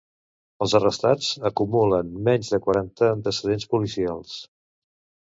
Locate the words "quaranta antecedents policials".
2.67-4.33